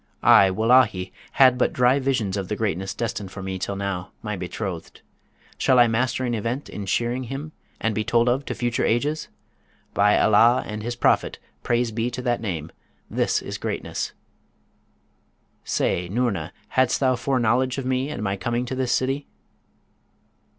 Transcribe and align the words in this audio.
I, 0.23 0.49
wullahy! 0.49 1.13
had 1.33 1.59
but 1.59 1.73
dry 1.73 1.99
visions 1.99 2.35
of 2.35 2.47
the 2.47 2.55
greatness 2.55 2.95
destined 2.95 3.31
for 3.31 3.43
me 3.43 3.59
till 3.59 3.75
now, 3.75 4.13
my 4.23 4.35
betrothed! 4.35 5.01
Shall 5.59 5.77
I 5.77 5.85
master 5.87 6.25
an 6.25 6.33
Event 6.33 6.69
in 6.69 6.87
shaving 6.87 7.25
him, 7.25 7.51
and 7.79 7.93
be 7.93 8.03
told 8.03 8.27
of 8.27 8.43
to 8.45 8.55
future 8.55 8.83
ages? 8.83 9.27
By 9.93 10.19
Allah 10.19 10.63
and 10.65 10.81
his 10.81 10.95
Prophet 10.95 11.37
(praise 11.61 11.91
be 11.91 12.09
to 12.09 12.21
that 12.23 12.41
name!), 12.41 12.71
this 13.11 13.43
is 13.43 13.59
greatness! 13.59 14.13
Say, 15.63 16.09
Noorna, 16.09 16.51
hadst 16.69 16.99
thou 16.99 17.15
foreknowledge 17.15 17.77
of 17.77 17.85
me 17.85 18.09
and 18.09 18.23
my 18.23 18.35
coming 18.35 18.65
to 18.65 18.75
this 18.75 18.91
city?' 18.91 19.27